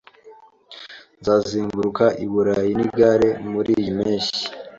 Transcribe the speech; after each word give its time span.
Nzazenguruka 1.19 2.05
u 2.23 2.27
Burayi 2.33 2.71
nigare 2.77 3.29
muriyi 3.51 3.89
mpeshyi 3.97 4.43